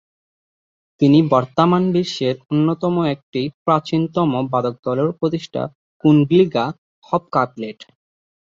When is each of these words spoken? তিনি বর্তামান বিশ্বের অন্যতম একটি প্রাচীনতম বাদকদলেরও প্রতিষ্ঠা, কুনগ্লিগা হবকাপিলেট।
তিনি 1.01 1.19
বর্তামান 1.31 1.83
বিশ্বের 1.91 2.35
অন্যতম 2.51 2.95
একটি 3.13 3.41
প্রাচীনতম 3.65 4.29
বাদকদলেরও 4.53 5.17
প্রতিষ্ঠা, 5.19 5.63
কুনগ্লিগা 6.03 6.65
হবকাপিলেট। 7.05 7.79